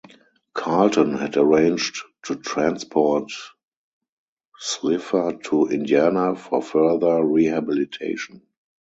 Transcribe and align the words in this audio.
Carlton 0.55 1.15
had 1.15 1.37
arranged 1.37 2.01
to 2.23 2.35
transport 2.35 3.31
Slifer 4.57 5.33
to 5.43 5.67
Indiana 5.67 6.35
for 6.35 6.63
further 6.63 7.23
rehabilitation. 7.23 8.41